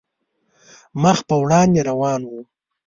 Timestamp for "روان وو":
1.89-2.41